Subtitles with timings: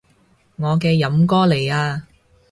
[0.55, 2.07] 我嘅飲歌嚟啊